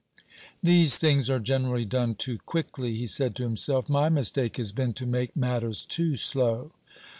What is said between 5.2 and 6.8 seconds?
matters too slow."